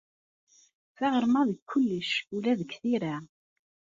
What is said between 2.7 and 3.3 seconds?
tira.